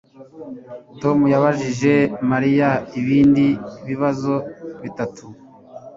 Tom 1.01 1.17
yabajije 1.33 1.93
Mariya 2.31 2.69
ibindi 2.99 3.45
bibazo 3.87 4.33
bitatu 4.83 5.25